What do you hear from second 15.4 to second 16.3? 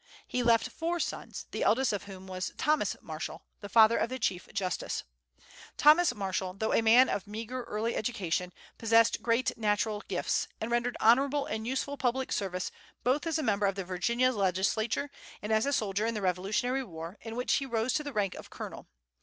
as a soldier in the